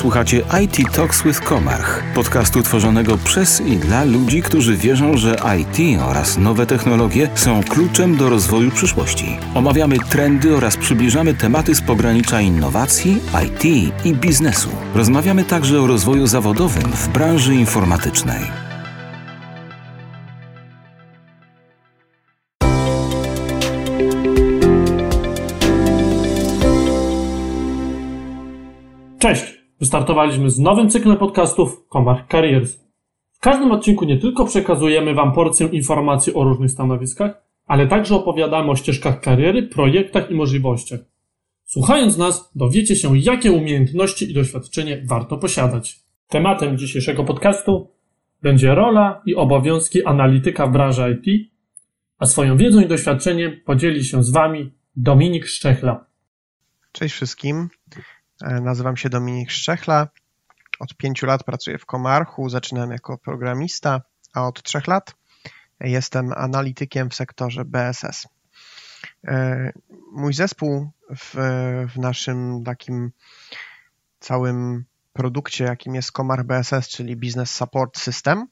[0.00, 6.00] Słuchacie IT Talks with Komarch, podcastu tworzonego przez i dla ludzi, którzy wierzą, że IT
[6.02, 9.36] oraz nowe technologie są kluczem do rozwoju przyszłości.
[9.54, 13.64] Omawiamy trendy oraz przybliżamy tematy z pogranicza innowacji, IT
[14.04, 14.68] i biznesu.
[14.94, 18.40] Rozmawiamy także o rozwoju zawodowym w branży informatycznej.
[29.18, 29.59] Cześć!
[29.80, 32.78] Wystartowaliśmy z nowym cyklem podcastów Comarch Careers.
[33.32, 38.70] W każdym odcinku nie tylko przekazujemy Wam porcję informacji o różnych stanowiskach, ale także opowiadamy
[38.70, 41.00] o ścieżkach kariery, projektach i możliwościach.
[41.64, 46.00] Słuchając nas, dowiecie się, jakie umiejętności i doświadczenie warto posiadać.
[46.28, 47.90] Tematem dzisiejszego podcastu
[48.42, 51.50] będzie rola i obowiązki analityka w branży IT,
[52.18, 56.06] a swoją wiedzą i doświadczeniem podzieli się z Wami Dominik Szczechla.
[56.92, 57.68] Cześć wszystkim.
[58.42, 60.08] E, nazywam się Dominik Szczechla.
[60.80, 62.48] Od pięciu lat pracuję w Komarchu.
[62.48, 64.02] Zaczynałem jako programista,
[64.34, 65.14] a od trzech lat
[65.80, 68.26] jestem analitykiem w sektorze BSS.
[69.26, 69.72] E,
[70.12, 71.34] mój zespół w,
[71.94, 73.10] w naszym takim
[74.20, 78.46] całym produkcie, jakim jest Komar BSS, czyli Business Support System,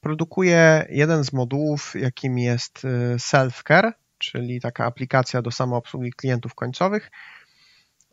[0.00, 7.10] produkuje jeden z modułów, jakim jest e, Self-Care, czyli taka aplikacja do samoobsługi klientów końcowych,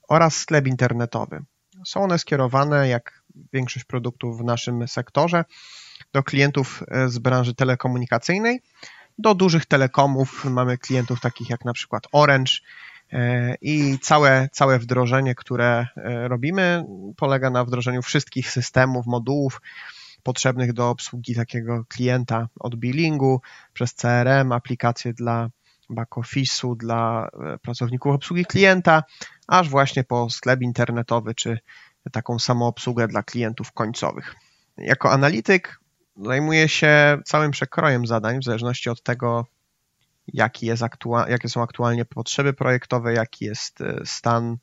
[0.10, 1.44] oraz sklep internetowy.
[1.86, 3.24] Są one skierowane, jak
[3.54, 5.46] większość produktów w naszym sektorze,
[6.14, 8.62] do klientów e, z branży telekomunikacyjnej,
[9.18, 10.46] do dużych telekomów.
[10.46, 12.52] Mamy klientów takich jak na przykład Orange
[13.14, 16.86] e, i całe, całe wdrożenie, które e, robimy,
[17.18, 19.62] polega na wdrożeniu wszystkich systemów, modułów
[20.24, 23.42] potrzebnych do obsługi takiego klienta od billingu
[23.74, 25.50] przez CRM, aplikacje dla
[25.90, 29.04] back-office'u dla e, pracowników obsługi klienta,
[29.48, 31.60] aż właśnie po sklep internetowy czy
[32.12, 34.36] taką samoobsługę dla klientów końcowych.
[34.78, 35.80] Jako analityk
[36.18, 39.46] zajmuję się całym przekrojem zadań, w zależności od tego,
[40.28, 44.58] jaki jest aktua- jakie są aktualnie potrzeby projektowe, jaki jest e, stan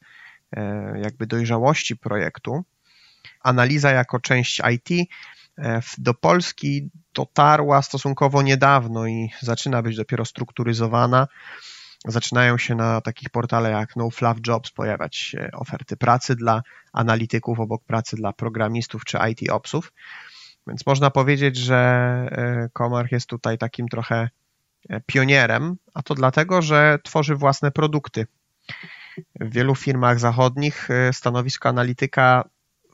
[0.56, 2.64] e, jakby dojrzałości projektu.
[3.40, 5.08] Analiza jako część IT
[5.98, 11.28] do Polski dotarła stosunkowo niedawno i zaczyna być dopiero strukturyzowana.
[12.04, 16.62] Zaczynają się na takich portalach jak No Fluff Jobs pojawiać oferty pracy dla
[16.92, 19.92] analityków obok pracy dla programistów czy IT opsów.
[20.66, 21.76] Więc można powiedzieć, że
[22.32, 24.28] e, Comarch jest tutaj takim trochę
[24.88, 28.26] e, pionierem, a to dlatego, że tworzy własne produkty.
[29.40, 32.44] W wielu firmach zachodnich stanowisko analityka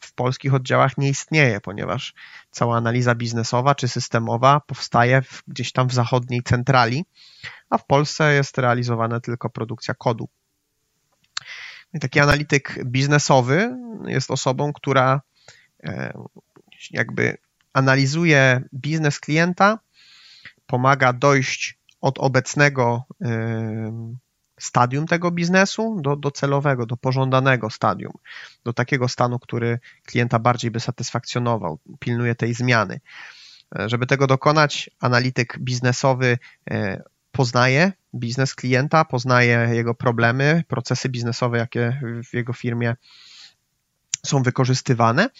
[0.00, 2.14] w polskich oddziałach nie istnieje, ponieważ
[2.56, 7.04] cała analiza biznesowa czy systemowa powstaje gdzieś tam w zachodniej centrali,
[7.70, 10.28] a w Polsce jest realizowana tylko produkcja kodu.
[11.94, 15.20] I taki analityk biznesowy jest osobą, która
[15.84, 16.12] e,
[16.90, 17.36] jakby
[17.72, 19.78] analizuje biznes klienta,
[20.66, 24.16] pomaga dojść od obecnego e,
[24.58, 28.12] stadium tego biznesu do, do celowego, do pożądanego stadium,
[28.64, 33.00] do takiego stanu, który klienta bardziej by satysfakcjonował, pilnuje tej zmiany.
[33.78, 36.38] E, żeby tego dokonać, analityk biznesowy
[36.70, 37.02] e,
[37.32, 42.00] poznaje biznes klienta, poznaje jego problemy, procesy biznesowe, jakie
[42.30, 42.96] w jego firmie
[44.26, 45.30] są wykorzystywane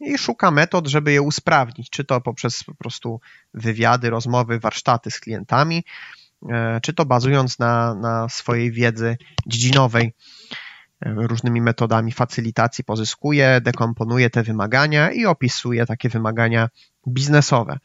[0.00, 3.20] i szuka metod, żeby je usprawnić, czy to poprzez po prostu
[3.54, 5.84] wywiady, rozmowy, warsztaty z klientami,
[6.82, 10.14] czy to bazując na, na swojej wiedzy dziedzinowej,
[11.00, 16.68] e, różnymi metodami facylitacji pozyskuje, dekomponuje te wymagania i opisuje takie wymagania
[17.08, 17.78] biznesowe.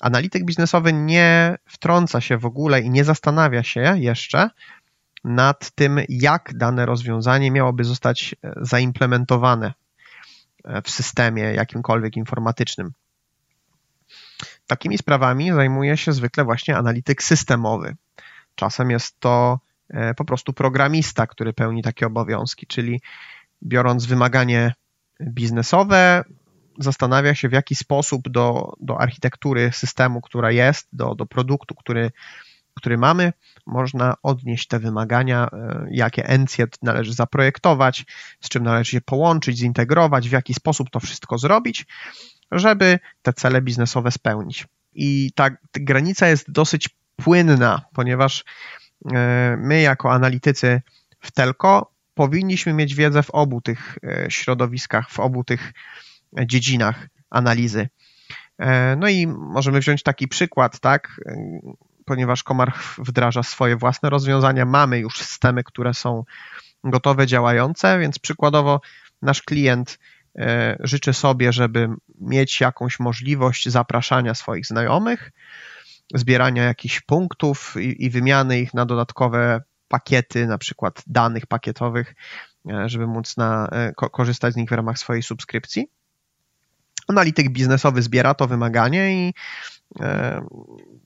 [0.00, 4.50] Analityk biznesowy nie wtrąca się w ogóle i nie zastanawia się jeszcze
[5.24, 9.72] nad tym, jak dane rozwiązanie miałoby zostać e, zaimplementowane
[10.84, 12.92] w systemie jakimkolwiek informatycznym.
[14.72, 17.96] Takimi sprawami zajmuje się zwykle właśnie analityk systemowy.
[18.54, 19.60] Czasem jest to
[19.90, 23.00] e, po prostu programista, który pełni takie obowiązki, czyli
[23.62, 24.74] biorąc wymaganie
[25.22, 26.24] biznesowe,
[26.78, 32.10] zastanawia się, w jaki sposób do, do architektury systemu, która jest, do, do produktu, który,
[32.74, 33.32] który mamy,
[33.66, 38.04] można odnieść te wymagania, e, jakie encjet należy zaprojektować,
[38.40, 41.86] z czym należy się połączyć, zintegrować, w jaki sposób to wszystko zrobić,
[42.52, 44.66] żeby te cele biznesowe spełnić.
[44.94, 48.44] I ta granica jest dosyć płynna, ponieważ
[49.12, 50.82] e, my, jako analitycy
[51.20, 55.72] w Telco, powinniśmy mieć wiedzę w obu tych e, środowiskach, w obu tych
[56.46, 57.88] dziedzinach analizy.
[58.58, 61.20] E, no i możemy wziąć taki przykład, tak?
[62.04, 66.24] Ponieważ Komar wdraża swoje własne rozwiązania, mamy już systemy, które są
[66.84, 68.80] gotowe, działające, więc przykładowo
[69.22, 69.98] nasz klient
[70.80, 71.88] życzę sobie, żeby
[72.20, 75.32] mieć jakąś możliwość zapraszania swoich znajomych,
[76.14, 82.14] zbierania jakichś punktów i, i wymiany ich na dodatkowe pakiety, na przykład danych pakietowych,
[82.86, 85.88] żeby móc na, korzystać z nich w ramach swojej subskrypcji.
[87.08, 89.34] Analityk biznesowy zbiera to wymaganie i
[90.00, 90.46] e,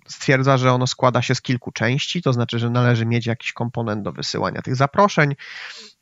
[0.08, 4.02] stwierdza, że ono składa się z kilku części, to znaczy, że należy mieć jakiś komponent
[4.02, 5.34] do wysyłania tych zaproszeń,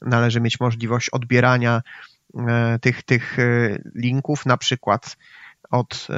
[0.03, 2.14] należy mieć możliwość odbierania e,
[2.81, 5.17] tych, tych e, linków, na przykład
[5.71, 6.09] od,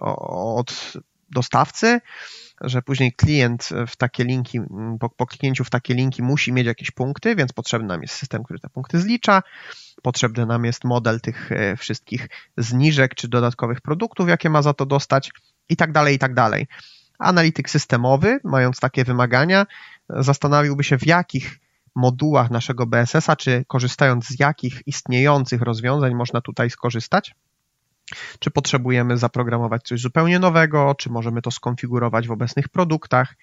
[0.00, 0.92] od
[1.30, 2.00] dostawcy,
[2.60, 4.60] że później klient w takie linki,
[5.00, 8.44] po, po kliknięciu w takie linki musi mieć jakieś punkty, więc potrzebny nam jest system,
[8.44, 9.42] który te punkty zlicza.
[10.02, 14.86] Potrzebny nam jest model tych e, wszystkich zniżek czy dodatkowych produktów, jakie ma za to
[14.86, 15.30] dostać
[15.68, 16.66] i tak dalej, i tak dalej.
[17.18, 19.66] Analityk systemowy, mając takie wymagania,
[20.08, 21.58] zastanowiłby się, w jakich
[21.98, 27.34] modułach naszego BSS-a, czy korzystając z jakich istniejących rozwiązań można tutaj skorzystać.
[28.38, 33.34] Czy potrzebujemy zaprogramować coś zupełnie nowego, czy możemy to skonfigurować w obecnych produktach,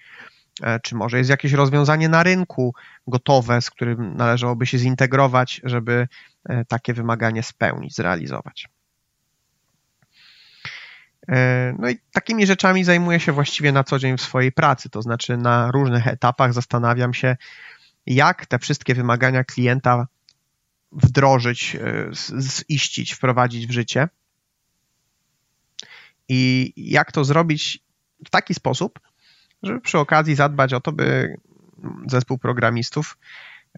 [0.62, 2.74] e, czy może jest jakieś rozwiązanie na rynku
[3.06, 6.08] gotowe, z którym należałoby się zintegrować, żeby
[6.48, 8.68] e, takie wymaganie spełnić, zrealizować.
[11.28, 15.02] E, no i takimi rzeczami zajmuję się właściwie na co dzień w swojej pracy, to
[15.02, 17.36] znaczy na różnych etapach zastanawiam się,
[18.06, 20.06] jak te wszystkie wymagania klienta
[20.92, 21.76] wdrożyć,
[22.70, 24.08] ziścić, wprowadzić w życie
[26.28, 27.78] i jak to zrobić
[28.26, 29.00] w taki sposób,
[29.62, 31.36] żeby przy okazji zadbać o to, by
[32.06, 33.18] zespół programistów,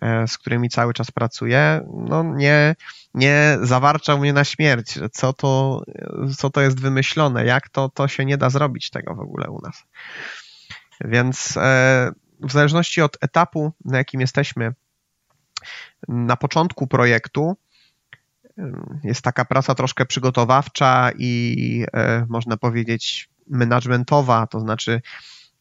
[0.00, 2.76] e, z którymi cały czas pracuję, no nie,
[3.14, 5.82] nie zawarczał mnie na śmierć, co to,
[6.36, 9.60] co to jest wymyślone, jak to, to się nie da zrobić tego w ogóle u
[9.60, 9.84] nas.
[11.00, 14.74] Więc e, w zależności od etapu, na jakim jesteśmy,
[16.08, 17.56] na początku projektu,
[19.04, 25.00] jest taka praca troszkę przygotowawcza i e, można powiedzieć managementowa, to znaczy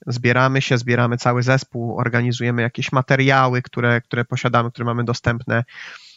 [0.07, 5.63] zbieramy się, zbieramy cały zespół, organizujemy jakieś materiały, które, które posiadamy, które mamy dostępne,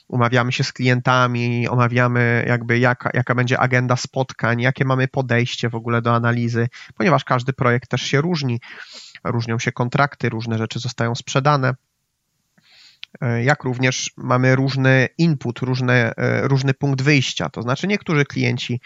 [0.08, 5.74] umawiamy się z klientami, omawiamy jakby jaka, jaka będzie agenda spotkań, jakie mamy podejście w
[5.74, 8.60] ogóle do analizy, ponieważ każdy projekt też się różni,
[9.24, 11.74] różnią się kontrakty, różne rzeczy zostają sprzedane.
[13.20, 17.48] E, jak również mamy różny input, różne, e, różny punkt wyjścia.
[17.48, 18.80] To znaczy, niektórzy klienci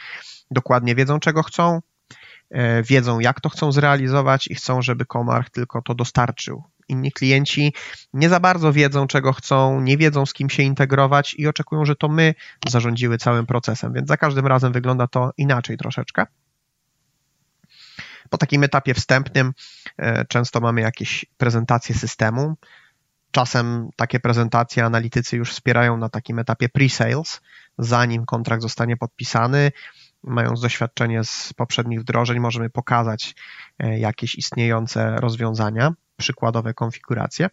[0.51, 1.81] dokładnie wiedzą, czego chcą,
[2.51, 6.63] e, wiedzą, jak to chcą zrealizować i chcą, żeby Komarch tylko to dostarczył.
[6.89, 7.75] Inni klienci
[8.13, 11.97] nie za bardzo wiedzą, czego chcą, nie wiedzą, z kim się integrować i oczekują, że
[11.97, 12.35] to my
[12.69, 16.27] zarządziły całym procesem, więc za każdym razem wygląda to inaczej troszeczkę.
[18.31, 19.53] Po takim etapie wstępnym
[20.29, 22.57] często mamy jakieś prezentacje systemu,
[23.35, 27.41] Czasem takie prezentacje analitycy już wspierają na takim etapie pre-sales,
[27.79, 29.73] zanim kontrakt zostanie podpisany.
[30.23, 33.35] Mając doświadczenie z poprzednich wdrożeń, możemy pokazać
[33.79, 37.51] e, jakieś istniejące rozwiązania, przykładowe konfiguracje.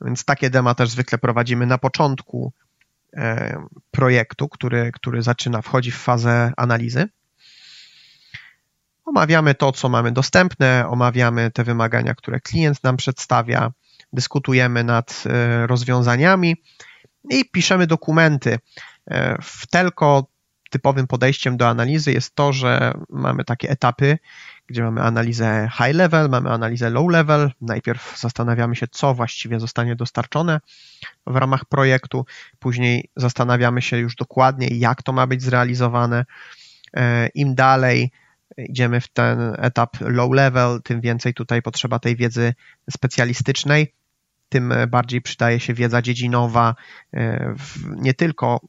[0.00, 2.52] Więc takie dema też zwykle prowadzimy na początku
[3.16, 3.56] e,
[3.90, 7.08] projektu, który, który zaczyna, wchodzi w fazę analizy.
[9.08, 13.72] Omawiamy to, co mamy dostępne, omawiamy te wymagania, które klient nam przedstawia,
[14.12, 16.56] dyskutujemy nad e, rozwiązaniami
[17.30, 18.58] i piszemy dokumenty.
[19.10, 20.26] E, w Telco
[20.70, 24.18] typowym podejściem do analizy jest to, że mamy takie etapy,
[24.66, 27.50] gdzie mamy analizę high level, mamy analizę low level.
[27.60, 30.60] Najpierw zastanawiamy się, co właściwie zostanie dostarczone
[31.26, 32.26] w ramach projektu,
[32.58, 36.24] później zastanawiamy się już dokładnie, jak to ma być zrealizowane.
[36.96, 38.10] E, Im dalej,
[38.56, 42.54] idziemy w ten etap low level, tym więcej tutaj potrzeba tej wiedzy
[42.90, 43.94] specjalistycznej,
[44.48, 46.74] tym bardziej przydaje się wiedza dziedzinowa,
[47.14, 47.54] e,
[47.86, 48.60] nie tylko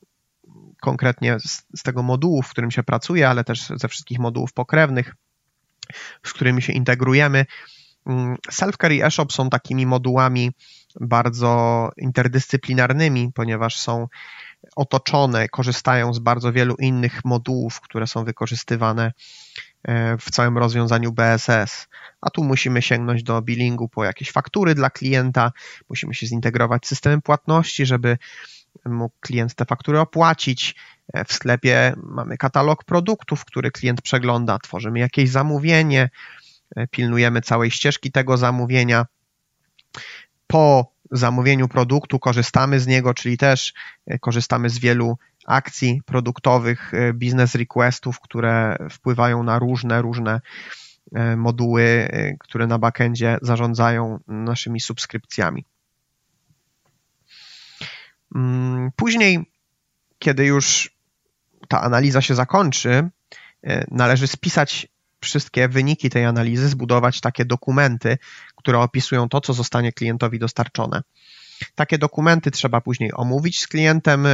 [0.81, 5.15] konkretnie z, z tego modułu, w którym się pracuje, ale też ze wszystkich modułów pokrewnych,
[6.25, 7.45] z którymi się integrujemy.
[8.05, 10.51] Mm, Self-Care i eShop są takimi modułami
[11.01, 14.07] bardzo interdyscyplinarnymi, ponieważ są
[14.75, 19.12] otoczone, korzystają z bardzo wielu innych modułów, które są wykorzystywane
[20.19, 21.88] w całym rozwiązaniu BSS.
[22.21, 25.51] A tu musimy sięgnąć do billingu po jakieś faktury dla klienta,
[25.89, 28.17] musimy się zintegrować z systemem płatności, żeby
[28.86, 30.75] mógł klient te faktury opłacić.
[31.13, 36.09] E, w sklepie mamy katalog produktów, który klient przegląda, tworzymy jakieś zamówienie,
[36.75, 39.05] e, pilnujemy całej ścieżki tego zamówienia.
[40.48, 43.74] Po zamówieniu produktu korzystamy z niego, czyli też
[44.21, 45.17] korzystamy z wielu
[45.50, 50.41] akcji produktowych, e, business requestów, które wpływają na różne, różne
[51.13, 55.65] e, moduły, e, które na backendzie zarządzają naszymi subskrypcjami.
[58.36, 59.51] Mm, Później,
[60.20, 60.96] kiedy już
[61.68, 63.10] ta analiza się zakończy,
[63.91, 64.88] należy spisać
[65.22, 68.18] wszystkie wyniki tej analizy, zbudować takie dokumenty,
[68.56, 71.01] które opisują to, co zostanie klientowi dostarczone.
[71.75, 74.27] Takie dokumenty trzeba później omówić z klientem,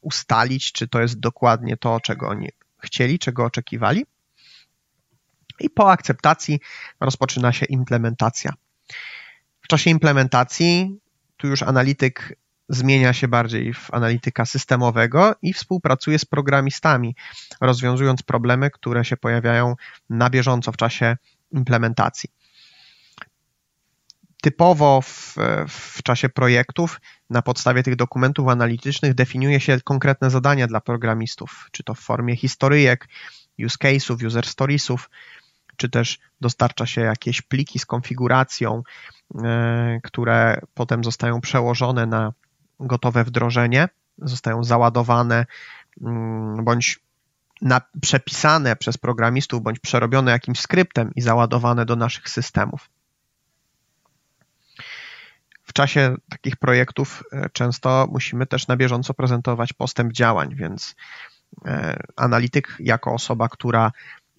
[0.00, 4.06] ustalić, czy to jest dokładnie to, czego oni chcieli, czego oczekiwali.
[5.60, 6.60] I po akceptacji
[7.00, 8.52] rozpoczyna się implementacja.
[9.60, 10.98] W czasie implementacji
[11.36, 12.36] tu już analityk
[12.68, 17.16] zmienia się bardziej w analityka systemowego i współpracuje z programistami,
[17.60, 19.74] rozwiązując problemy, które się pojawiają
[20.10, 21.16] na bieżąco w czasie
[21.52, 22.30] implementacji.
[24.48, 25.36] Typowo w,
[25.68, 27.00] w czasie projektów
[27.30, 32.36] na podstawie tych dokumentów analitycznych definiuje się konkretne zadania dla programistów, czy to w formie
[32.36, 33.08] historyjek,
[33.66, 35.10] use case'ów, user storiesów,
[35.76, 38.82] czy też dostarcza się jakieś pliki z konfiguracją,
[39.44, 42.32] e, które potem zostają przełożone na
[42.80, 43.88] gotowe wdrożenie,
[44.18, 45.46] zostają załadowane
[46.00, 47.00] mm, bądź
[47.62, 52.90] na, przepisane przez programistów, bądź przerobione jakimś skryptem i załadowane do naszych systemów.
[55.68, 60.94] W czasie takich projektów e, często musimy też na bieżąco prezentować postęp działań, więc
[61.64, 63.92] e, analityk, jako osoba, która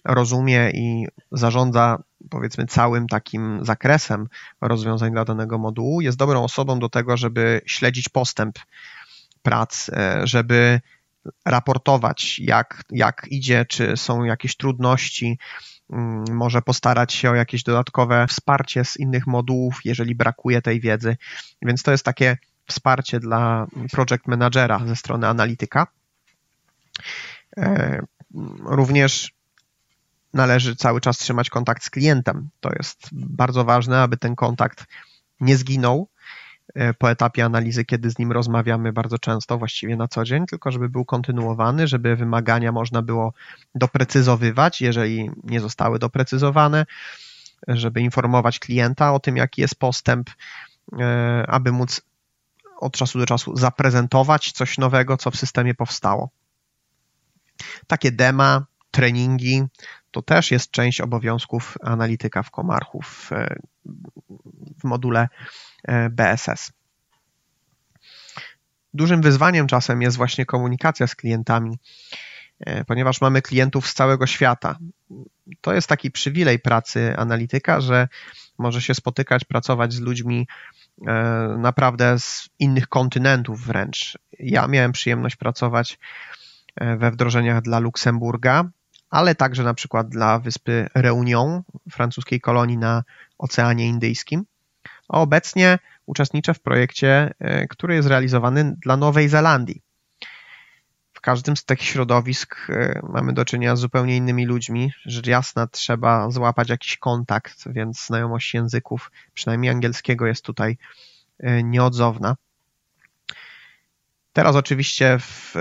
[0.04, 4.28] rozumie i zarządza powiedzmy całym takim zakresem
[4.60, 8.58] rozwiązań dla danego modułu, jest dobrą osobą do tego, żeby śledzić postęp
[9.42, 10.80] prac, e, żeby
[11.44, 15.38] raportować, jak, jak idzie, czy są jakieś trudności,
[16.30, 21.16] może postarać się o jakieś dodatkowe wsparcie z innych modułów, jeżeli brakuje tej wiedzy.
[21.62, 25.86] Więc to jest takie wsparcie dla project managera ze strony analityka.
[27.56, 28.02] E,
[28.64, 29.32] również
[30.34, 32.48] należy cały czas trzymać kontakt z klientem.
[32.60, 34.86] To jest bardzo ważne, aby ten kontakt
[35.40, 36.08] nie zginął
[36.98, 40.88] po etapie analizy, kiedy z nim rozmawiamy bardzo często, właściwie na co dzień, tylko żeby
[40.88, 43.32] był kontynuowany, żeby wymagania można było
[43.74, 46.86] doprecyzowywać, jeżeli nie zostały doprecyzowane,
[47.68, 50.30] żeby informować klienta o tym, jaki jest postęp,
[50.98, 52.00] e, aby móc
[52.80, 56.30] od czasu do czasu zaprezentować coś nowego, co w systemie powstało.
[57.86, 59.62] Takie dema, treningi,
[60.10, 63.30] to też jest część obowiązków analityka w Komarchu w,
[64.80, 65.28] w module
[65.84, 66.72] e, BSS.
[68.94, 71.78] Dużym wyzwaniem czasem jest właśnie komunikacja z klientami,
[72.60, 74.78] e, ponieważ mamy klientów z całego świata.
[75.60, 78.08] To jest taki przywilej pracy analityka, że
[78.58, 80.48] może się spotykać, pracować z ludźmi
[81.06, 81.12] e,
[81.58, 84.18] naprawdę z innych kontynentów wręcz.
[84.38, 85.98] Ja miałem przyjemność pracować
[86.96, 88.70] we wdrożeniach dla Luksemburga,
[89.10, 93.04] ale także na przykład dla wyspy Reunion, francuskiej kolonii na
[93.38, 94.44] Oceanie Indyjskim.
[95.08, 99.82] A obecnie uczestniczę w projekcie, e, który jest realizowany dla Nowej Zelandii.
[101.12, 104.92] W każdym z tych środowisk e, mamy do czynienia z zupełnie innymi ludźmi.
[105.04, 110.78] Rzecz jasna, trzeba złapać jakiś kontakt, więc znajomość języków, przynajmniej angielskiego, jest tutaj
[111.38, 112.36] e, nieodzowna.
[114.32, 115.54] Teraz oczywiście w,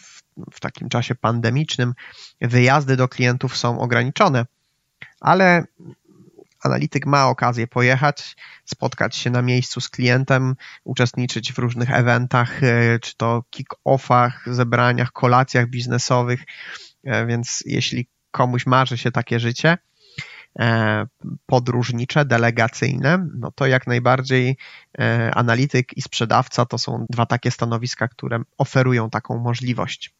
[0.00, 0.15] w
[0.52, 1.94] w takim czasie pandemicznym
[2.40, 4.46] wyjazdy do klientów są ograniczone,
[5.20, 5.64] ale
[6.66, 12.98] analityk ma okazję pojechać, spotkać się na miejscu z klientem, uczestniczyć w różnych eventach, e,
[12.98, 16.40] czy to kick-offach, zebraniach, kolacjach biznesowych,
[17.04, 19.78] e, więc jeśli komuś marzy się takie życie,
[20.58, 21.06] e,
[21.46, 24.56] podróżnicze, delegacyjne, no to jak najbardziej
[25.32, 30.14] analityk i sprzedawca to są dwa takie stanowiska, które oferują taką możliwość.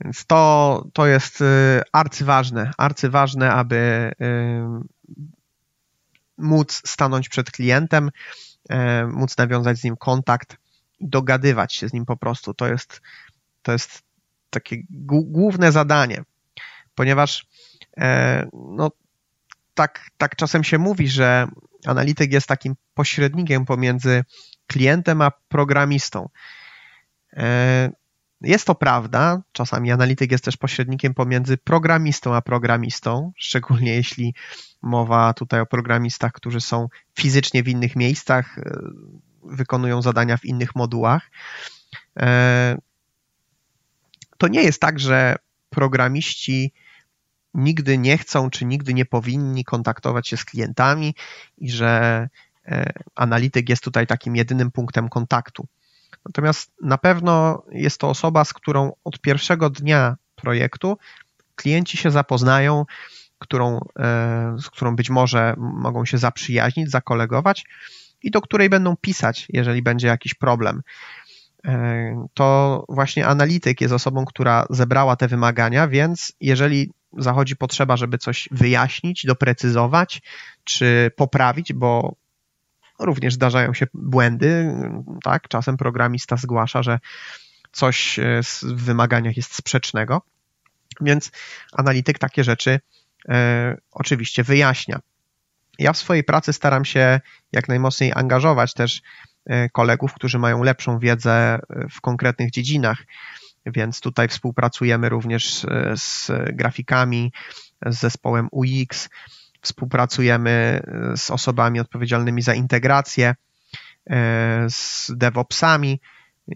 [0.00, 4.24] Więc to, to jest y, arcyważne, arcyważne, aby y,
[6.38, 8.10] móc stanąć przed klientem,
[8.72, 8.74] y,
[9.06, 10.56] móc nawiązać z nim kontakt
[11.00, 12.54] dogadywać się z nim po prostu.
[12.54, 13.00] To jest,
[13.62, 14.02] to jest
[14.50, 16.22] takie główne zadanie,
[16.94, 17.46] ponieważ
[17.96, 18.90] e, no,
[19.74, 21.48] tak, tak czasem się mówi, że
[21.86, 24.24] analityk jest takim pośrednikiem pomiędzy
[24.66, 26.28] klientem a programistą.
[28.40, 34.34] Jest to prawda, czasami analityk jest też pośrednikiem pomiędzy programistą a programistą, szczególnie jeśli
[34.82, 36.88] mowa tutaj o programistach, którzy są
[37.18, 38.80] fizycznie w innych miejscach, e,
[39.44, 41.30] wykonują zadania w innych modułach.
[42.18, 42.78] E,
[44.38, 45.36] to nie jest tak, że
[45.70, 46.72] programiści
[47.54, 51.14] nigdy nie chcą czy nigdy nie powinni kontaktować się z klientami
[51.58, 52.28] i że
[52.66, 55.66] e, analityk jest tutaj takim jedynym punktem kontaktu.
[56.26, 60.98] Natomiast na pewno jest to osoba, z którą od pierwszego dnia projektu
[61.54, 62.84] klienci się zapoznają,
[63.38, 67.64] którą, e, z którą być może mogą się zaprzyjaźnić, zakolegować
[68.22, 70.82] i do której będą pisać, jeżeli będzie jakiś problem.
[71.66, 78.18] E, to właśnie analityk jest osobą, która zebrała te wymagania, więc jeżeli zachodzi potrzeba, żeby
[78.18, 80.22] coś wyjaśnić, doprecyzować
[80.64, 82.14] czy poprawić, bo
[82.98, 84.74] również zdarzają się błędy,
[85.22, 85.48] tak?
[85.48, 86.98] Czasem programista zgłasza, że
[87.72, 88.20] coś
[88.62, 90.22] w wymaganiach jest sprzecznego,
[91.00, 91.30] więc
[91.72, 92.80] analityk takie rzeczy
[93.28, 95.00] e, oczywiście wyjaśnia.
[95.78, 97.20] Ja w swojej pracy staram się
[97.52, 99.02] jak najmocniej angażować też
[99.46, 101.60] e, kolegów, którzy mają lepszą wiedzę e,
[101.90, 102.98] w konkretnych dziedzinach,
[103.66, 107.32] więc tutaj współpracujemy również e, z grafikami,
[107.86, 109.08] z zespołem UX,
[109.64, 110.82] współpracujemy
[111.16, 113.34] z osobami odpowiedzialnymi za integrację,
[114.68, 116.00] z DevOpsami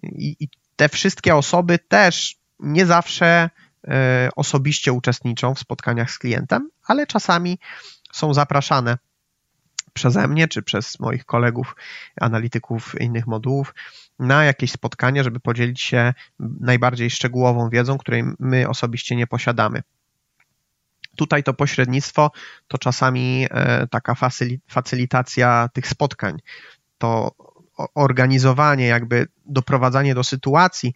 [0.02, 3.50] i, i te wszystkie osoby też nie zawsze
[4.36, 7.58] osobiście uczestniczą w spotkaniach z klientem, ale czasami
[8.12, 8.98] są zapraszane
[9.92, 11.76] przeze mnie, czy przez moich kolegów,
[12.20, 13.74] analityków innych modułów,
[14.18, 16.14] na jakieś spotkanie, żeby podzielić się
[16.60, 19.82] najbardziej szczegółową wiedzą, której my osobiście nie posiadamy.
[21.18, 22.30] Tutaj to pośrednictwo
[22.68, 24.14] to czasami e, taka
[24.68, 26.38] facylitacja tych spotkań,
[26.98, 27.32] to
[27.94, 30.94] organizowanie, jakby doprowadzanie do sytuacji,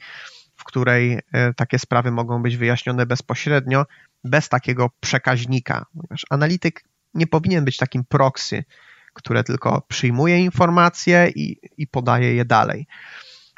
[0.56, 3.86] w której e, takie sprawy mogą być wyjaśnione bezpośrednio,
[4.24, 5.86] bez takiego przekaźnika.
[5.96, 8.64] Ponieważ analityk nie powinien być takim proxy,
[9.12, 12.86] które tylko przyjmuje informacje i, i podaje je dalej.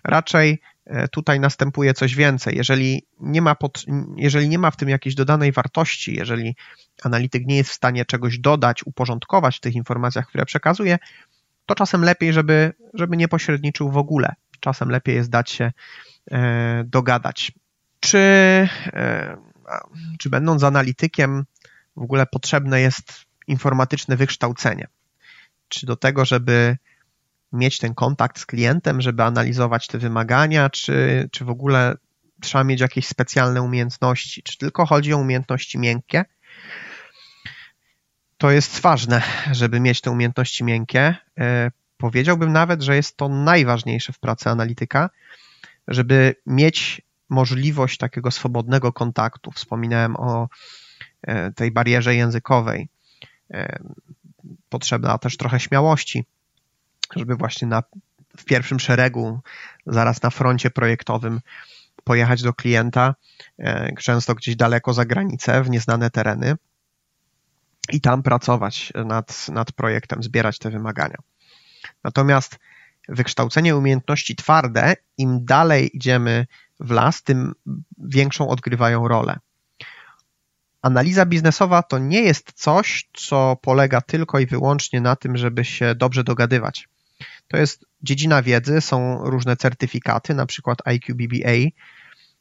[0.05, 0.61] Raczej
[1.11, 2.57] tutaj następuje coś więcej.
[2.57, 3.85] Jeżeli nie, ma pod,
[4.17, 6.57] jeżeli nie ma w tym jakiejś dodanej wartości, jeżeli
[7.03, 10.99] analityk nie jest w stanie czegoś dodać, uporządkować w tych informacjach, które przekazuje,
[11.67, 14.35] to czasem lepiej, żeby, żeby nie pośredniczył w ogóle.
[14.61, 15.73] Czasem lepiej jest dać się
[16.31, 17.53] e, dogadać.
[18.01, 18.19] Czy,
[18.93, 19.37] e,
[20.19, 21.45] czy będąc analitykiem,
[21.97, 23.13] w ogóle potrzebne jest
[23.47, 24.87] informatyczne wykształcenie?
[25.69, 26.77] czy do tego, żeby
[27.55, 31.97] mieć ten kontakt z klientem, żeby analizować te wymagania, czy, czy w ogóle
[32.41, 36.25] trzeba mieć jakieś specjalne umiejętności, czy tylko chodzi o umiejętności miękkie.
[38.39, 41.17] To jest ważne, żeby mieć te umiejętności miękkie.
[41.39, 45.11] E, powiedziałbym nawet, że jest to najważniejsze w pracy analityka,
[45.89, 49.51] żeby mieć możliwość takiego swobodnego kontaktu.
[49.51, 50.49] Wspominałem o
[51.23, 52.89] e, tej barierze językowej.
[53.51, 53.79] E,
[54.69, 56.25] potrzebna też trochę śmiałości,
[57.17, 57.83] żeby właśnie na,
[58.37, 59.41] w pierwszym szeregu,
[59.87, 61.41] zaraz na froncie projektowym,
[62.05, 63.15] pojechać do klienta,
[63.59, 66.57] e, często gdzieś daleko za granicę, w nieznane tereny
[67.93, 71.17] i tam pracować nad, nad projektem, zbierać te wymagania.
[72.05, 72.59] Natomiast
[73.09, 76.47] wykształcenie umiejętności twarde, im dalej idziemy
[76.81, 77.53] w las, tym
[77.99, 79.39] większą odgrywają rolę.
[80.83, 85.95] Analiza biznesowa to nie jest coś, co polega tylko i wyłącznie na tym, żeby się
[85.95, 86.89] dobrze dogadywać.
[87.49, 91.71] To jest dziedzina wiedzy, są różne certyfikaty, na przykład IQBBA,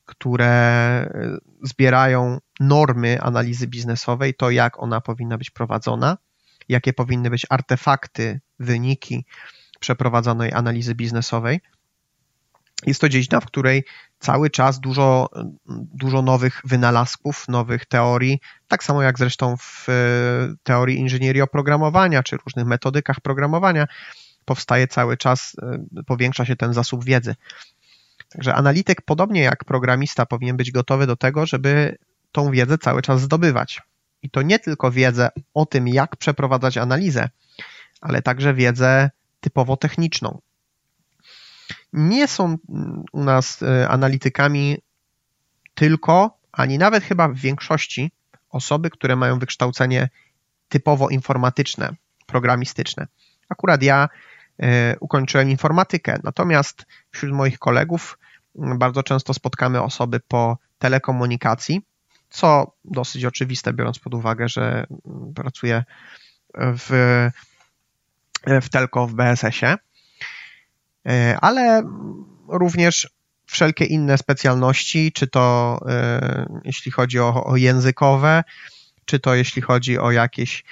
[0.05, 6.17] które e, zbierają normy analizy biznesowej, to jak ona powinna być prowadzona,
[6.69, 9.25] jakie powinny być artefakty, wyniki
[9.79, 11.61] przeprowadzonej analizy biznesowej.
[12.85, 13.83] Jest to dziedzina, w której
[14.19, 15.29] cały czas dużo,
[15.93, 19.93] dużo nowych wynalazków, nowych teorii, tak samo jak zresztą w e,
[20.63, 23.87] teorii inżynierii oprogramowania czy różnych metodykach programowania,
[24.45, 27.36] powstaje cały czas, e, powiększa się ten zasób wiedzy.
[28.29, 31.97] Także analityk, podobnie jak programista, powinien być gotowy do tego, żeby
[32.32, 33.82] tą wiedzę cały czas zdobywać.
[34.21, 37.29] I to nie tylko wiedzę o tym, jak przeprowadzać analizę,
[38.01, 40.41] ale także wiedzę typowo techniczną
[41.93, 42.58] nie są
[43.12, 44.77] u nas e, analitykami
[45.73, 48.12] tylko, ani nawet chyba w większości
[48.49, 50.10] osoby, które mają wykształcenie
[50.69, 53.08] typowo informatyczne, programistyczne.
[53.49, 54.10] Akurat ja
[54.99, 58.17] ukończyłem informatykę, natomiast wśród moich kolegów
[58.55, 61.81] bardzo często spotkamy osoby po telekomunikacji,
[62.29, 64.85] co dosyć oczywiste, biorąc pod uwagę, że
[65.35, 65.83] pracuję
[66.55, 66.89] w,
[68.61, 69.75] w telko w BSS-ie.
[71.07, 71.83] E, ale
[72.47, 73.09] również
[73.45, 78.43] wszelkie inne specjalności, czy to e, jeśli chodzi o, o językowe,
[79.05, 80.63] czy to jeśli chodzi o jakieś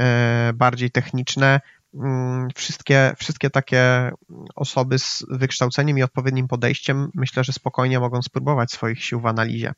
[0.00, 1.60] e, bardziej techniczne,
[2.54, 4.10] wszystkie, wszystkie takie
[4.54, 9.74] osoby z wykształceniem i odpowiednim podejściem myślę, że spokojnie mogą spróbować swoich sił w analizie.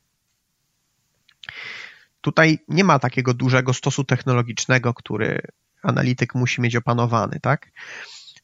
[2.21, 5.41] Tutaj nie ma takiego dużego stosu technologicznego, który
[5.83, 7.71] analityk musi mieć opanowany, tak?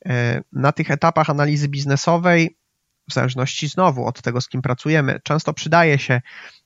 [0.05, 2.57] E, na tych etapach analizy biznesoej,
[3.09, 6.21] w zależności znowu od tego, z kim pracujemy, często przydaje się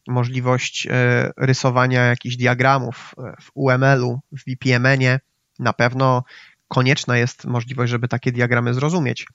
[0.08, 5.20] możliwość e, rysowania jakichś diagramów e, w UML-u, w VPMN-ie.
[5.60, 6.24] Na pewno
[6.68, 9.28] konieczna jest możliwość, żeby takie diagramy zrozumieć.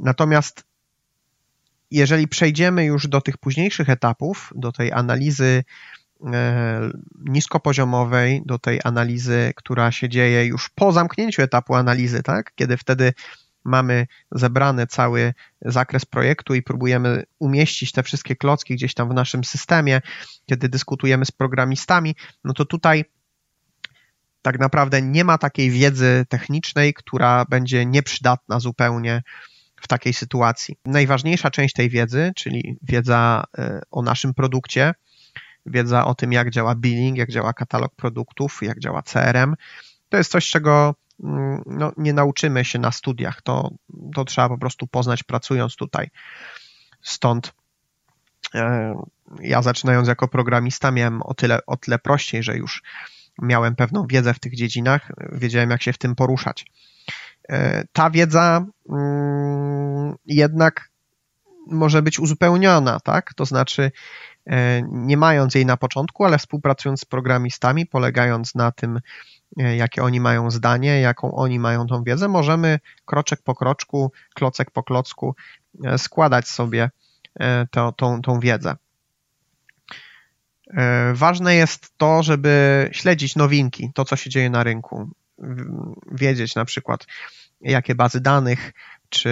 [0.00, 0.64] Natomiast
[1.90, 5.64] jeżeli przejdziemy już do tych późniejszych etapów, do tej analizy
[7.24, 12.52] niskopoziomowej, do tej analizy, która się dzieje już po zamknięciu etapu analizy, tak?
[12.54, 13.12] kiedy wtedy
[13.64, 19.44] mamy zebrany cały zakres projektu i próbujemy umieścić te wszystkie klocki gdzieś tam w naszym
[19.44, 20.00] systemie,
[20.46, 22.14] kiedy dyskutujemy z programistami,
[22.44, 23.04] no to tutaj
[24.42, 29.22] tak naprawdę nie ma takiej wiedzy technicznej, która będzie nieprzydatna zupełnie
[29.80, 30.76] w takiej sytuacji.
[30.84, 34.94] Najważniejsza część tej wiedzy, czyli wiedza e, o naszym produkcie,
[35.66, 39.54] wiedza o tym, jak działa billing, jak działa katalog produktów, jak działa CRM,
[40.08, 43.42] to jest coś, czego mm, no, nie nauczymy się na studiach.
[43.42, 43.70] To,
[44.14, 46.10] to trzeba po prostu poznać pracując tutaj.
[47.02, 47.52] Stąd
[48.54, 48.94] e,
[49.40, 52.82] ja zaczynając jako programista miałem o tyle, o tyle prościej, że już
[53.42, 56.66] miałem pewną wiedzę w tych dziedzinach, wiedziałem jak się w tym poruszać.
[57.48, 60.90] E, ta wiedza mm, jednak
[61.66, 63.34] może być uzupełniona, tak?
[63.34, 63.90] To znaczy,
[64.46, 69.00] e, nie mając jej na początku, ale współpracując z programistami, polegając na tym,
[69.58, 74.70] e, jakie oni mają zdanie, jaką oni mają tą wiedzę, możemy kroczek po kroczku, klocek
[74.70, 75.34] po klocku
[75.96, 76.90] składać sobie
[77.70, 78.76] to, tą, tą wiedzę.
[81.14, 85.10] Ważne jest to, żeby śledzić nowinki, to co się dzieje na rynku.
[86.12, 87.06] Wiedzieć na przykład,
[87.60, 88.72] jakie bazy danych,
[89.08, 89.30] czy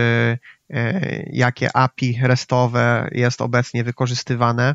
[0.70, 1.00] e,
[1.32, 4.74] jakie API restowe jest obecnie wykorzystywane,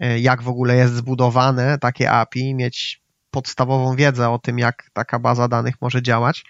[0.00, 5.18] e, jak w ogóle jest zbudowane takie API, mieć podstawową wiedzę o tym, jak taka
[5.18, 6.44] baza danych może działać,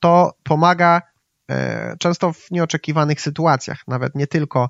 [0.00, 1.02] to pomaga
[1.50, 4.68] e, często w nieoczekiwanych sytuacjach, nawet nie tylko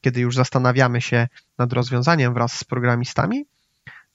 [0.00, 3.44] kiedy już zastanawiamy się nad rozwiązaniem wraz z programistami,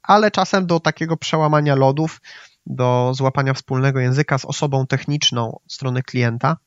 [0.03, 2.21] ale czasem do takiego przełamania lodów,
[2.65, 6.57] do złapania wspólnego języka z osobą techniczną strony klienta,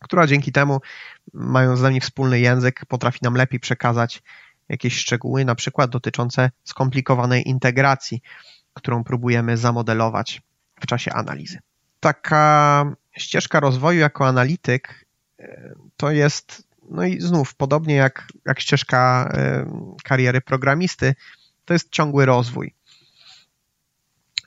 [0.00, 0.80] która dzięki temu,
[1.32, 4.22] mając z nami wspólny język, potrafi nam lepiej przekazać
[4.68, 8.22] jakieś szczegóły, na przykład dotyczące skomplikowanej integracji,
[8.74, 10.42] którą próbujemy zamodelować
[10.80, 11.58] w czasie analizy.
[12.00, 12.84] Taka
[13.16, 15.06] ścieżka rozwoju jako analityk
[15.40, 19.66] e, to jest, no i znów, podobnie jak, jak ścieżka e,
[20.04, 21.14] kariery programisty,
[21.64, 22.74] to jest ciągły rozwój.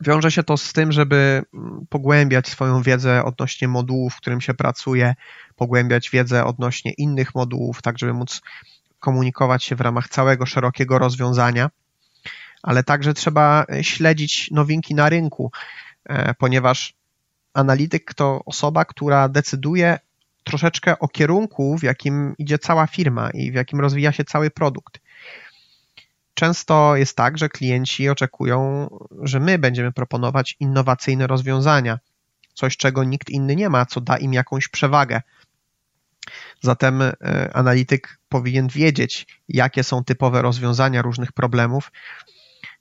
[0.02, 4.54] Wiąże się to z tym, żeby mm, pogłębiać swoją wiedzę odnośnie modułów, w którym się
[4.54, 5.16] pracuje,
[5.56, 8.42] pogłębiać wiedzę odnośnie innych modułów, tak żeby móc
[9.00, 11.70] komunikować się w ramach całego szerokiego rozwiązania,
[12.64, 15.52] ale także trzeba śledzić nowinki na rynku,
[16.06, 16.94] e, ponieważ
[17.54, 20.00] analityk to osoba, która decyduje
[20.44, 25.00] troszeczkę o kierunku, w jakim idzie cała firma i w jakim rozwija się cały produkt
[26.42, 28.90] często jest tak, że klienci oczekują,
[29.22, 32.00] że my będziemy proponować innowacyjne rozwiązania,
[32.54, 35.22] coś czego nikt inny nie ma, co da im jakąś przewagę.
[36.62, 37.14] Zatem e,
[37.54, 41.92] analityk powinien wiedzieć, jakie są typowe rozwiązania różnych problemów,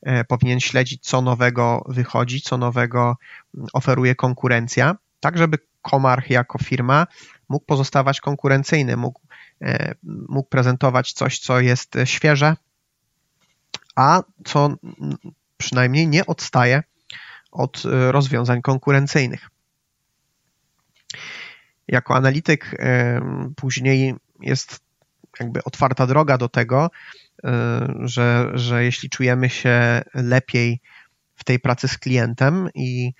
[0.02, 3.16] e, powinien śledzić, co nowego wychodzi, co nowego
[3.54, 7.06] mm, oferuje konkurencja, tak żeby Komarch jako firma
[7.50, 9.20] mógł pozostawać konkurencyjny, mógł,
[9.62, 9.94] e,
[10.28, 12.56] mógł prezentować coś, co jest świeże,
[13.96, 14.74] a co
[15.56, 16.82] przynajmniej nie odstaje
[17.50, 19.50] od e, rozwiązań konkurencyjnych.
[21.88, 23.20] Jako analityk e,
[23.56, 24.80] później jest
[25.40, 26.90] jakby otwarta droga do tego,
[28.00, 30.80] że, że jeśli czujemy się lepiej
[31.34, 33.12] w tej pracy z klientem i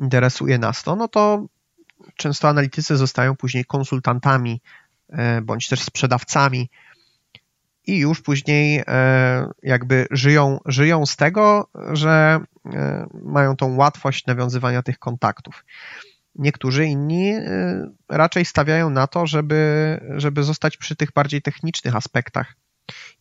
[0.00, 1.46] interesuje nas to, no to
[2.16, 4.60] często analitycy zostają później konsultantami
[5.42, 6.70] bądź też sprzedawcami
[7.86, 14.82] i już później e, jakby żyją, żyją z tego, że e, mają tą łatwość nawiązywania
[14.82, 15.64] tych kontaktów.
[16.34, 17.42] Niektórzy inni e,
[18.08, 22.54] raczej stawiają na to, żeby, żeby zostać przy tych bardziej technicznych aspektach.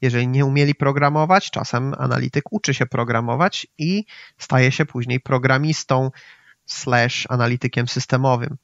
[0.02, 4.06] Jeżeli nie umieli programować, czasem analityk uczy się programować i
[4.38, 6.12] staje się później programistą
[6.66, 8.58] slash analitykiem systemowym.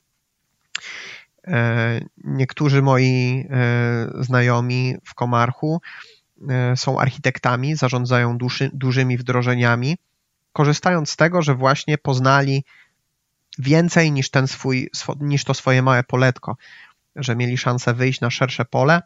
[1.48, 5.82] E, niektórzy moi e, znajomi w Komarchu
[6.50, 9.98] e, są architektami, zarządzają duży, dużymi wdrożeniami,
[10.54, 12.64] korzystając z tego, że właśnie poznali
[13.60, 16.58] więcej niż, ten swój, niż to swoje małe poletko,
[17.16, 19.02] że mieli szansę wyjść na szersze pole,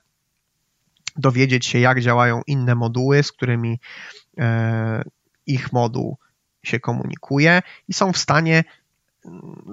[1.15, 3.79] dowiedzieć się, jak działają inne moduły, z którymi
[5.45, 6.17] ich moduł
[6.63, 8.63] się komunikuje i są w stanie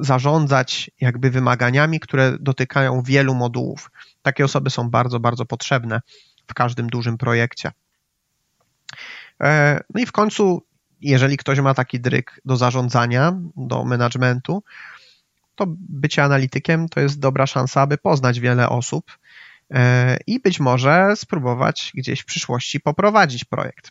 [0.01, 3.91] zarządzać jakby wymaganiami, które dotykają wielu modułów.
[4.23, 6.01] Takie osoby są bardzo, bardzo potrzebne
[6.47, 7.73] w każdym dużym projekcie.
[9.41, 10.63] E, no i w końcu,
[11.01, 14.63] jeżeli ktoś ma taki dryk do zarządzania, do managementu,
[15.55, 19.19] to bycie analitykiem to jest dobra szansa, aby poznać wiele osób
[19.71, 23.91] e, i być może spróbować gdzieś w przyszłości poprowadzić projekt.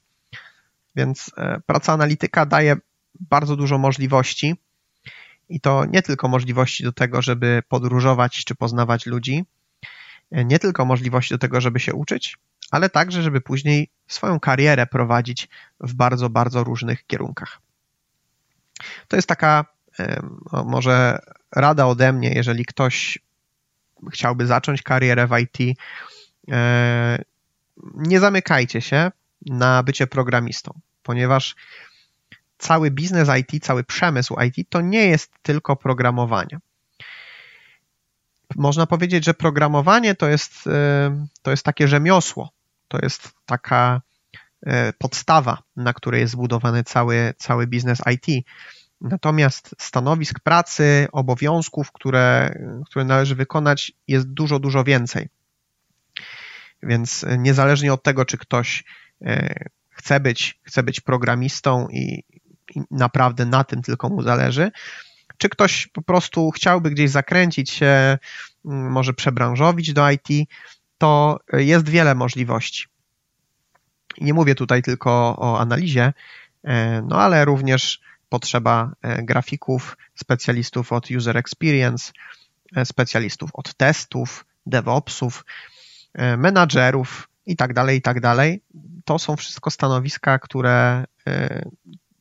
[0.95, 2.75] Więc e, praca analityka daje
[3.19, 4.55] bardzo dużo możliwości
[5.51, 9.45] i to nie tylko możliwości do tego, żeby podróżować czy poznawać ludzi,
[10.31, 12.37] nie tylko możliwości do tego, żeby się uczyć,
[12.71, 17.61] ale także, żeby później swoją karierę prowadzić w bardzo, bardzo różnych kierunkach.
[19.07, 19.65] To jest taka
[20.51, 21.19] no, może
[21.51, 23.19] rada ode mnie, jeżeli ktoś
[24.11, 25.79] chciałby zacząć karierę w IT,
[26.51, 27.23] e,
[27.95, 29.11] nie zamykajcie się
[29.45, 31.55] na bycie programistą, ponieważ
[32.61, 36.59] cały biznes IT, cały przemysł IT to nie jest tylko programowanie.
[38.55, 42.49] Można powiedzieć, że programowanie to jest, e, to jest takie rzemiosło,
[42.87, 44.01] to jest taka
[44.65, 48.45] e, podstawa, na której jest zbudowany cały, cały biznes IT.
[49.01, 55.29] Natomiast stanowisk pracy, obowiązków, które, które należy wykonać, jest dużo, dużo więcej.
[56.83, 58.83] Więc niezależnie od tego, czy ktoś
[59.89, 62.23] chce być, chce być programistą i,
[62.75, 64.71] i naprawdę na tym tylko mu zależy,
[65.37, 68.17] czy ktoś po prostu chciałby gdzieś zakręcić się,
[68.63, 70.49] może przebranżowić do IT,
[70.97, 72.85] to jest wiele możliwości.
[74.21, 76.13] Nie mówię tutaj tylko o analizie,
[76.63, 82.11] e, no ale również potrzeba e, grafików, specjalistów od user experience,
[82.75, 85.45] e, specjalistów od testów, DevOpsów,
[86.37, 88.63] menadżerów i tak dalej, i tak dalej.
[89.05, 91.05] To są wszystko stanowiska, które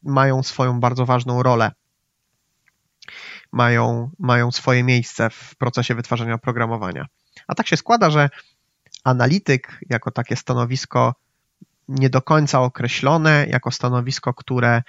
[0.02, 1.72] mają swoją bardzo ważną rolę.
[3.52, 7.06] Mają, mają swoje miejsce w procesie wytwarzania oprogramowania.
[7.46, 8.30] A tak się składa, że
[9.04, 11.14] analityk jako takie stanowisko
[11.88, 14.82] nie do końca określone, jako stanowisko, które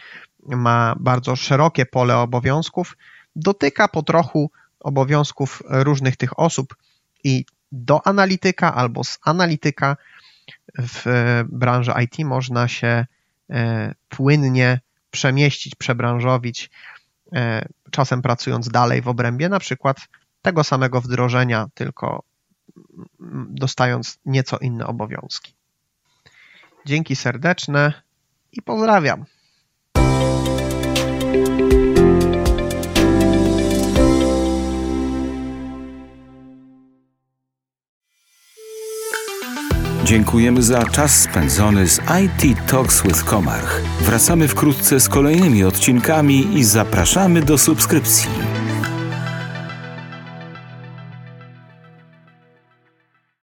[0.48, 2.98] ma bardzo szerokie pole obowiązków,
[3.36, 6.76] dotyka po trochu obowiązków różnych tych osób
[7.24, 9.98] i do analityka albo z analityka
[10.78, 11.04] w
[11.50, 13.06] branży IT można się
[13.50, 14.80] e, płynnie
[15.12, 16.70] przemieścić, przebranżowić,
[17.36, 19.98] e, czasem pracując dalej w obrębie na przykład
[20.42, 22.24] tego samego wdrożenia, tylko
[23.50, 25.54] dostając nieco inne obowiązki.
[26.86, 27.94] Dzięki serdeczne
[28.52, 29.26] i pozdrawiam.
[40.12, 43.82] Dziękujemy za czas spędzony z IT Talks with Komarch.
[44.02, 48.30] Wracamy wkrótce z kolejnymi odcinkami i zapraszamy do subskrypcji.